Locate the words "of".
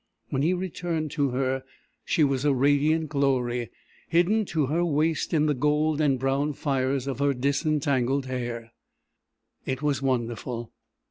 7.05-7.19